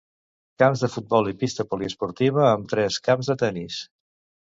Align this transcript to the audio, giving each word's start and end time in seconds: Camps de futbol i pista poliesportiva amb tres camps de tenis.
Camps 0.63 0.81
de 0.85 0.89
futbol 0.93 1.29
i 1.33 1.35
pista 1.45 1.67
poliesportiva 1.75 2.43
amb 2.49 2.69
tres 2.75 3.01
camps 3.11 3.33
de 3.35 3.41
tenis. 3.47 3.83